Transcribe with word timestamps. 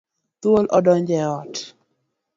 Thuol 0.41 0.65
odonjo 0.77 1.15
e 1.21 1.25
ot. 1.37 1.55